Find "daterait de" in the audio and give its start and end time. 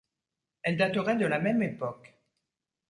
0.77-1.27